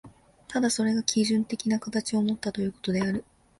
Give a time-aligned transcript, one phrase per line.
[0.47, 3.23] ただそれが基準的な形をもったということである。